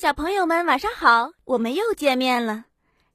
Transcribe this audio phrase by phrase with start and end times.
[0.00, 2.66] 小朋友们晚上好，我们又见面了。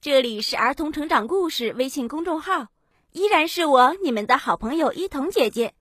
[0.00, 2.68] 这里是儿童成长故事微信公众号，
[3.12, 5.74] 依然是我你们的好朋友一彤姐姐。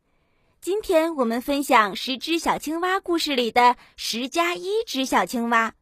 [0.60, 5.74] 今天我们分享十只小青蛙故事里的十加一只小青蛙。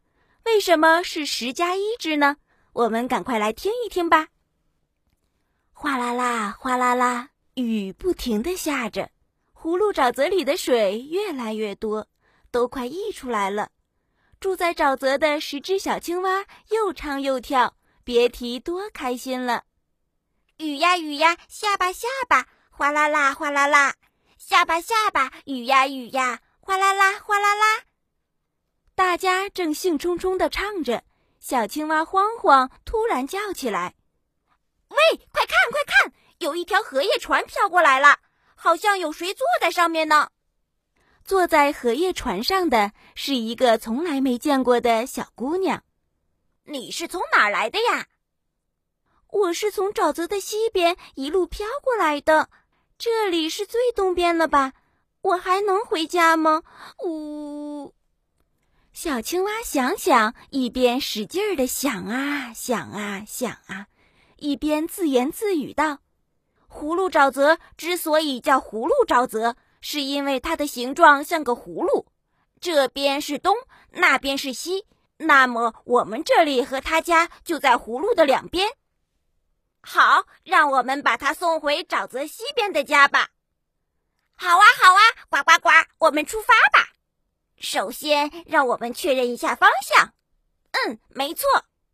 [0.44, 2.36] 为什么是十加一只呢？
[2.72, 4.28] 我们赶快来听一听吧。
[5.72, 9.10] 哗啦啦，哗啦啦，雨不停地下着，
[9.52, 12.06] 葫芦沼泽里的水越来越多，
[12.52, 13.70] 都快溢出来了。
[14.40, 19.64] 住在沼泽的十只小青蛙又唱又跳，别提多开心了。
[20.58, 23.94] 雨呀雨呀，下吧下吧，哗啦啦哗啦啦，
[24.38, 27.82] 下吧下吧，雨呀雨呀，哗啦啦哗啦啦。
[28.94, 31.02] 大家正兴冲冲地唱着，
[31.40, 33.94] 小青蛙慌慌突然叫起来
[34.88, 34.96] ：“喂，
[35.32, 38.20] 快看快看，有一条荷叶船飘过来了，
[38.54, 40.30] 好像有谁坐在上面呢。”
[41.28, 45.84] 坐在荷叶船上的是一个从来没见过的小姑娘。
[46.64, 48.06] 你是从哪儿来的呀？
[49.28, 52.48] 我是从沼泽的西边一路飘过来的。
[52.96, 54.72] 这里是最东边了吧？
[55.20, 56.62] 我还能回家吗？
[57.04, 57.92] 呜！
[58.94, 63.88] 小青蛙想想，一边使劲儿的想啊想啊想啊，
[64.36, 65.98] 一边自言自语道
[66.72, 72.06] ：“葫芦沼泽之所以叫葫芦沼泽。”是因为它的形状像个葫芦，
[72.60, 73.54] 这边是东，
[73.90, 74.86] 那边是西，
[75.18, 78.70] 那么我们这里和他家就在葫芦的两边。
[79.80, 83.30] 好，让我们把它送回沼泽西边的家吧。
[84.34, 85.00] 好啊，好啊，
[85.30, 86.90] 呱呱呱，我们出发吧。
[87.58, 90.12] 首先，让我们确认一下方向。
[90.70, 91.46] 嗯，没错，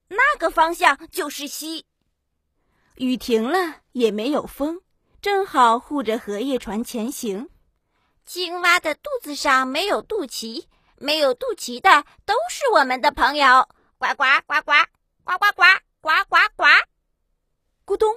[0.09, 1.87] 那个方向就是西。
[2.97, 4.81] 雨停了，也没有风，
[5.23, 7.49] 正好护着荷叶船前行。
[8.27, 13.69] 青蛙的肚子上没有肚脐，没有肚脐的都是我们的朋友。
[13.99, 14.73] 呱呱呱呱
[15.25, 15.63] 呱呱呱
[16.01, 16.65] 呱呱呱，
[17.87, 18.17] 咕咚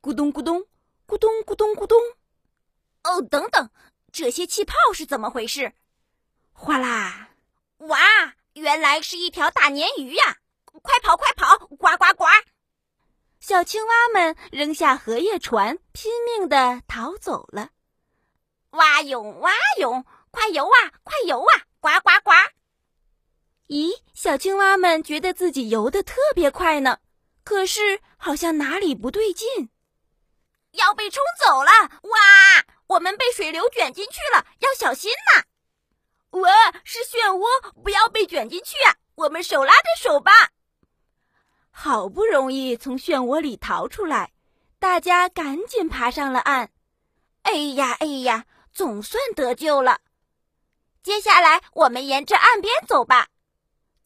[0.00, 0.64] 咕咚咕咚
[1.06, 1.98] 咕咚咕咚咕咚。
[3.02, 3.70] 哦，等等，
[4.12, 5.72] 这些气泡是怎么回事？
[6.52, 7.30] 哗啦！
[7.78, 7.98] 哇，
[8.54, 10.38] 原来是一条大鲶鱼呀！
[10.82, 11.58] 快跑快跑！
[11.58, 12.24] 呱呱呱！
[13.40, 17.70] 小青蛙们扔下荷叶船，拼命地逃走了。
[18.70, 21.64] 蛙泳，蛙泳，快游啊，快游啊！
[21.80, 22.32] 呱呱呱！
[23.68, 26.98] 咦，小青蛙们觉得自己游得特别快呢，
[27.44, 29.70] 可是好像哪里不对劲，
[30.72, 31.70] 要被冲走了！
[32.02, 32.18] 哇，
[32.88, 35.44] 我们被水流卷进去了，要小心呐！
[36.40, 36.50] 哇，
[36.84, 38.96] 是漩涡，不要被卷进去啊！
[39.14, 40.50] 我们手拉着手吧。
[41.70, 44.32] 好不容易从漩涡里逃出来，
[44.78, 46.70] 大家赶紧爬上了岸。
[47.42, 48.44] 哎呀，哎呀！
[48.72, 50.00] 总算得救了。
[51.02, 53.28] 接下来，我们沿着岸边走吧。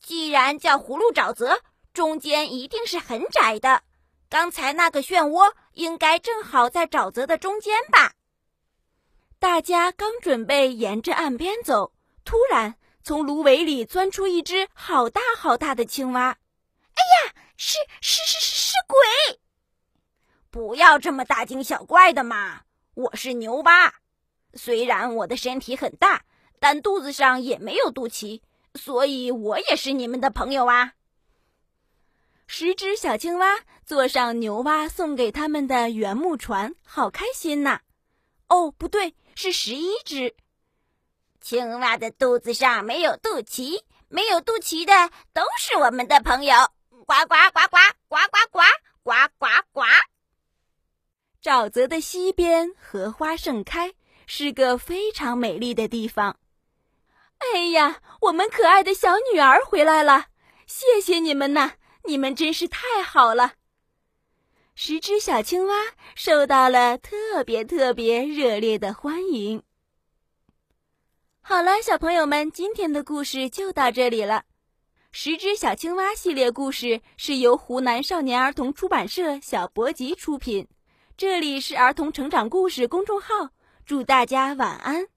[0.01, 1.63] 既然叫葫芦沼泽，
[1.93, 3.83] 中间一定是很窄的。
[4.29, 8.15] 刚才那个漩涡应该正好在沼泽的中间吧？
[9.39, 11.93] 大家刚准备沿着岸边走，
[12.25, 16.39] 突然从芦苇里钻出一只好大好大的青蛙。
[16.95, 19.41] 哎呀，是是是是是鬼！
[20.51, 22.63] 不要这么大惊小怪的嘛！
[22.95, 23.95] 我是牛蛙。
[24.55, 26.25] 虽然我的身体很大，
[26.59, 28.41] 但肚子上也没有肚脐，
[28.75, 30.95] 所以我也是你们的朋友啊。
[32.47, 37.81] 十只小青蛙坐上牛蛙送给他们的原木船，好开心呐！
[38.49, 40.35] 哦，不对，是十一只。
[41.41, 44.93] 青蛙的肚子上没有肚脐，没有肚脐的
[45.33, 46.55] 都是我们的朋友。
[47.07, 48.61] 呱呱呱呱呱呱呱
[49.03, 49.83] 呱呱呱。
[51.43, 53.93] 沼泽的西边，荷花盛开。
[54.27, 56.37] 是个非常美丽的地方。
[57.39, 60.27] 哎呀，我们可爱的小女儿回来了！
[60.67, 61.73] 谢谢你们呐，
[62.05, 63.55] 你们真是太好了。
[64.75, 65.75] 十只小青蛙
[66.15, 69.63] 受到了特别特别热烈的欢迎。
[71.41, 74.45] 好了，小朋友们，今天的故事就到这里了。
[75.11, 80.67] 十只小青蛙系列故事是由湖南少年儿童出版社小博吉出品，
[81.19, 83.51] 这里是儿童成长故事公众号。
[83.85, 85.12] 祝大家晚安。